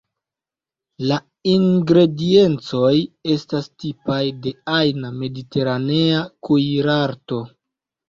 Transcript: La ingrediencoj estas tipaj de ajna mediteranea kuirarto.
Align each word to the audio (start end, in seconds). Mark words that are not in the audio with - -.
La 1.11 1.19
ingrediencoj 1.51 2.95
estas 3.37 3.71
tipaj 3.85 4.19
de 4.49 4.57
ajna 4.81 5.15
mediteranea 5.23 6.29
kuirarto. 6.51 7.45